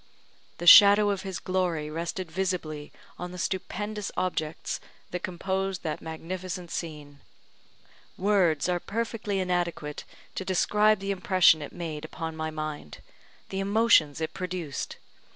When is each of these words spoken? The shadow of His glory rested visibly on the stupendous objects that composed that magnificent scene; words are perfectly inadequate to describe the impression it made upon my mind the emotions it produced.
The 0.57 0.65
shadow 0.65 1.11
of 1.11 1.21
His 1.21 1.37
glory 1.37 1.87
rested 1.91 2.31
visibly 2.31 2.91
on 3.19 3.31
the 3.31 3.37
stupendous 3.37 4.11
objects 4.17 4.79
that 5.11 5.21
composed 5.21 5.83
that 5.83 6.01
magnificent 6.01 6.71
scene; 6.71 7.19
words 8.17 8.67
are 8.67 8.79
perfectly 8.79 9.37
inadequate 9.37 10.03
to 10.33 10.43
describe 10.43 11.01
the 11.01 11.11
impression 11.11 11.61
it 11.61 11.71
made 11.71 12.03
upon 12.03 12.35
my 12.35 12.49
mind 12.49 12.97
the 13.49 13.59
emotions 13.59 14.19
it 14.19 14.33
produced. 14.33 14.97